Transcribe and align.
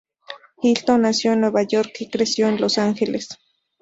Hilton 0.63 1.03
nació 1.03 1.33
en 1.33 1.41
Nueva 1.41 1.61
York, 1.61 1.91
y 1.99 2.09
creció 2.09 2.47
en 2.47 2.59
Los 2.59 2.79
Ángeles. 2.79 3.37